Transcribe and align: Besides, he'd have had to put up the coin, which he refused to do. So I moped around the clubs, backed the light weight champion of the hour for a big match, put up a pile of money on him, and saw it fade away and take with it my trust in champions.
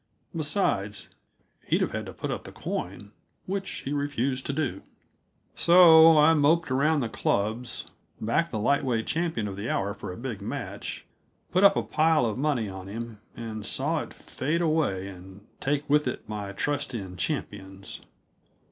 Besides, 0.35 1.09
he'd 1.67 1.81
have 1.81 1.91
had 1.91 2.07
to 2.07 2.11
put 2.13 2.31
up 2.31 2.45
the 2.45 2.51
coin, 2.51 3.11
which 3.45 3.81
he 3.81 3.93
refused 3.93 4.47
to 4.47 4.53
do. 4.53 4.81
So 5.53 6.17
I 6.17 6.33
moped 6.33 6.71
around 6.71 7.01
the 7.01 7.07
clubs, 7.07 7.85
backed 8.19 8.49
the 8.49 8.57
light 8.57 8.83
weight 8.83 9.05
champion 9.05 9.47
of 9.47 9.57
the 9.57 9.69
hour 9.69 9.93
for 9.93 10.11
a 10.11 10.17
big 10.17 10.41
match, 10.41 11.05
put 11.51 11.63
up 11.63 11.75
a 11.77 11.83
pile 11.83 12.25
of 12.25 12.39
money 12.39 12.67
on 12.67 12.87
him, 12.87 13.19
and 13.37 13.63
saw 13.63 13.99
it 13.99 14.11
fade 14.11 14.59
away 14.63 15.07
and 15.07 15.45
take 15.59 15.87
with 15.87 16.07
it 16.07 16.27
my 16.27 16.51
trust 16.51 16.95
in 16.95 17.15
champions. 17.15 18.01